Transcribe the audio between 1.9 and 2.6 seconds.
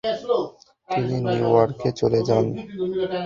চলে যান।